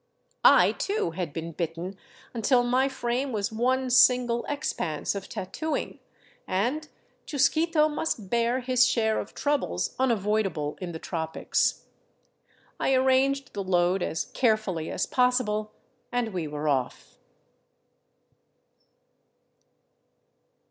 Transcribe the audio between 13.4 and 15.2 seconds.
the load as carefully as